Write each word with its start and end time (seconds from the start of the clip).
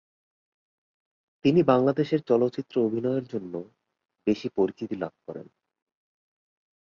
তিনি 1.45 1.61
বাংলাদেশের 1.63 2.21
চলচ্চিত্রে 2.21 2.77
অভিনয়ের 2.81 3.25
জন্য 3.25 3.53
বেশি 4.27 4.47
পরিচিতি 4.55 4.95
লাভ 4.95 5.13
করেন। 5.25 5.47